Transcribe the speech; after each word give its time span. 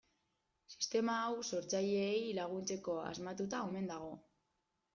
Sistema 0.75 1.17
hau 1.25 1.35
sortzaileei 1.49 2.33
laguntzeko 2.39 2.99
asmatuta 3.13 3.63
omen 3.71 3.95
dago. 3.95 4.13